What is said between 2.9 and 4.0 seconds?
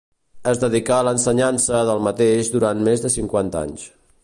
de cinquanta anys.